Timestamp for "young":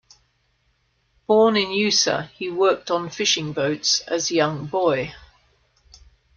4.31-4.65